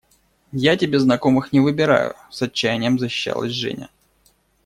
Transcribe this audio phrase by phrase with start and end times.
[0.51, 3.91] –Я тебе знакомых не выбираю,– с отчаянием защищалась Женя.